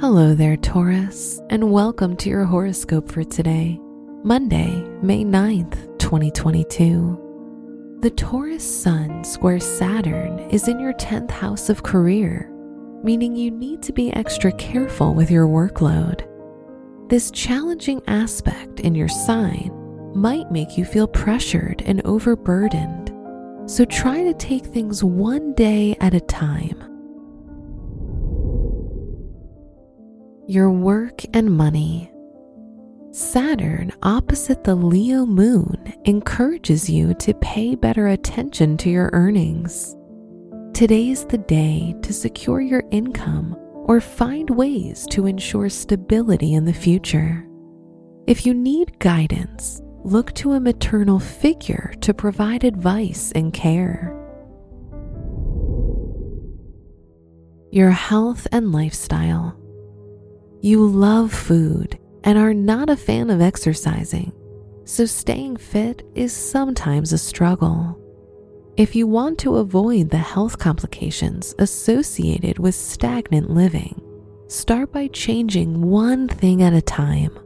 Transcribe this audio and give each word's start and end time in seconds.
Hello 0.00 0.32
there, 0.32 0.56
Taurus, 0.56 1.40
and 1.50 1.72
welcome 1.72 2.16
to 2.18 2.28
your 2.28 2.44
horoscope 2.44 3.10
for 3.10 3.24
today, 3.24 3.80
Monday, 4.22 4.70
May 5.02 5.24
9th, 5.24 5.98
2022. 5.98 7.98
The 8.00 8.10
Taurus 8.10 8.62
Sun 8.62 9.24
square 9.24 9.58
Saturn 9.58 10.38
is 10.50 10.68
in 10.68 10.78
your 10.78 10.92
10th 10.92 11.32
house 11.32 11.68
of 11.68 11.82
career, 11.82 12.48
meaning 13.02 13.34
you 13.34 13.50
need 13.50 13.82
to 13.82 13.92
be 13.92 14.12
extra 14.12 14.52
careful 14.52 15.14
with 15.14 15.32
your 15.32 15.48
workload. 15.48 16.24
This 17.08 17.32
challenging 17.32 18.00
aspect 18.06 18.78
in 18.78 18.94
your 18.94 19.08
sign 19.08 19.72
might 20.14 20.52
make 20.52 20.78
you 20.78 20.84
feel 20.84 21.08
pressured 21.08 21.82
and 21.86 22.02
overburdened, 22.04 23.12
so 23.68 23.84
try 23.84 24.22
to 24.22 24.34
take 24.34 24.66
things 24.66 25.02
one 25.02 25.54
day 25.54 25.96
at 26.00 26.14
a 26.14 26.20
time. 26.20 26.87
Your 30.48 30.70
work 30.70 31.20
and 31.34 31.54
money. 31.54 32.10
Saturn 33.10 33.92
opposite 34.02 34.64
the 34.64 34.74
Leo 34.74 35.26
moon 35.26 35.92
encourages 36.06 36.88
you 36.88 37.12
to 37.16 37.34
pay 37.34 37.74
better 37.74 38.08
attention 38.08 38.78
to 38.78 38.88
your 38.88 39.10
earnings. 39.12 39.94
Today's 40.72 41.26
the 41.26 41.36
day 41.36 41.94
to 42.00 42.14
secure 42.14 42.62
your 42.62 42.82
income 42.90 43.56
or 43.84 44.00
find 44.00 44.48
ways 44.48 45.06
to 45.10 45.26
ensure 45.26 45.68
stability 45.68 46.54
in 46.54 46.64
the 46.64 46.72
future. 46.72 47.46
If 48.26 48.46
you 48.46 48.54
need 48.54 48.98
guidance, 49.00 49.82
look 50.02 50.32
to 50.36 50.52
a 50.52 50.60
maternal 50.60 51.20
figure 51.20 51.92
to 52.00 52.14
provide 52.14 52.64
advice 52.64 53.32
and 53.32 53.52
care. 53.52 54.16
Your 57.70 57.90
health 57.90 58.46
and 58.50 58.72
lifestyle. 58.72 59.54
You 60.60 60.84
love 60.84 61.32
food 61.32 61.98
and 62.24 62.36
are 62.36 62.52
not 62.52 62.90
a 62.90 62.96
fan 62.96 63.30
of 63.30 63.40
exercising, 63.40 64.32
so 64.84 65.06
staying 65.06 65.58
fit 65.58 66.02
is 66.16 66.32
sometimes 66.32 67.12
a 67.12 67.18
struggle. 67.18 67.96
If 68.76 68.96
you 68.96 69.06
want 69.06 69.38
to 69.40 69.56
avoid 69.56 70.10
the 70.10 70.18
health 70.18 70.58
complications 70.58 71.54
associated 71.60 72.58
with 72.58 72.74
stagnant 72.74 73.50
living, 73.50 74.00
start 74.48 74.90
by 74.90 75.06
changing 75.08 75.80
one 75.80 76.26
thing 76.26 76.64
at 76.64 76.72
a 76.72 76.82
time. 76.82 77.38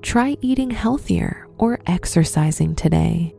Try 0.00 0.38
eating 0.40 0.70
healthier 0.70 1.46
or 1.58 1.78
exercising 1.86 2.74
today. 2.74 3.34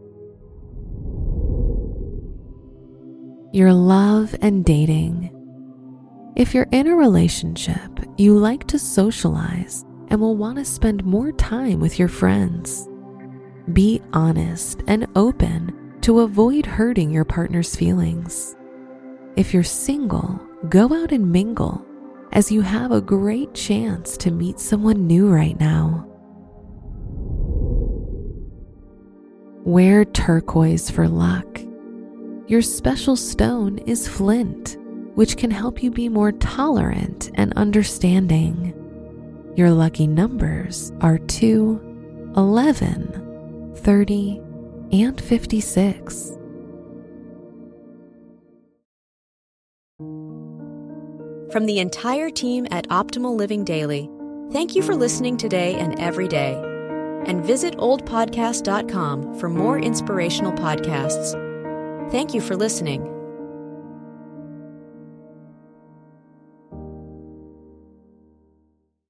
Your 3.52 3.74
love 3.74 4.36
and 4.42 4.64
dating. 4.64 5.41
If 6.36 6.54
you're 6.54 6.68
in 6.72 6.88
a 6.88 6.96
relationship, 6.96 7.92
you 8.18 8.38
like 8.38 8.66
to 8.68 8.80
socialize 8.80 9.84
and 10.08 10.22
will 10.22 10.38
want 10.38 10.58
to 10.60 10.66
spend 10.66 11.04
more 11.04 11.34
time 11.34 11.82
with 11.82 12.00
your 12.00 12.08
friends. 12.08 12.88
Be 13.74 14.02
honest 14.14 14.82
and 14.88 15.08
open 15.18 16.00
to 16.02 16.22
avoid 16.22 16.66
hurting 16.66 17.12
your 17.12 17.26
partner's 17.26 17.76
feelings. 17.76 18.56
If 19.36 19.54
you're 19.54 19.64
single, 19.64 20.40
go 20.70 20.94
out 20.94 21.12
and 21.12 21.30
mingle 21.30 21.86
as 22.32 22.50
you 22.50 22.62
have 22.62 22.94
a 22.94 23.02
great 23.02 23.54
chance 23.54 24.16
to 24.18 24.32
meet 24.32 24.58
someone 24.58 25.06
new 25.06 25.28
right 25.28 25.60
now. 25.60 26.08
Wear 29.66 30.06
turquoise 30.06 30.90
for 30.90 31.10
luck. 31.10 31.60
Your 32.48 32.62
special 32.62 33.18
stone 33.18 33.80
is 33.80 34.08
flint 34.08 34.78
which 35.16 35.38
can 35.38 35.52
help 35.52 35.84
you 35.84 35.92
be 35.92 36.10
more 36.10 36.32
tolerant 36.32 37.32
and 37.36 37.54
understanding. 37.54 38.74
Your 39.56 39.72
lucky 39.72 40.08
numbers 40.08 40.92
are 41.02 41.18
2, 41.18 42.34
11, 42.38 43.74
30, 43.76 44.42
and 44.92 45.20
56. 45.20 46.38
From 51.52 51.66
the 51.66 51.80
entire 51.80 52.30
team 52.30 52.66
at 52.72 52.88
Optimal 52.88 53.36
Living 53.36 53.66
Daily, 53.66 54.10
thank 54.54 54.74
you 54.74 54.82
for 54.82 54.96
listening 54.96 55.36
today 55.36 55.76
and 55.76 56.00
every 56.00 56.30
day. 56.30 56.54
And 57.26 57.44
visit 57.44 57.76
oldpodcast.com 57.76 59.38
for 59.38 59.50
more 59.50 59.78
inspirational 59.78 60.54
podcasts. 60.54 61.34
Thank 62.10 62.34
you 62.34 62.40
for 62.40 62.56
listening. 62.56 63.11